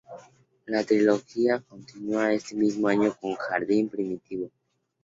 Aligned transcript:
La 0.65 0.83
trilogía 0.83 1.59
continúa 1.59 2.33
este 2.33 2.55
mismo 2.55 2.87
año 2.87 3.15
con 3.21 3.35
"Jardín 3.35 3.87
primitivo". 3.87 4.49